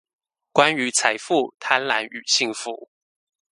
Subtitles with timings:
[0.51, 2.89] 關於財富、貪婪與幸福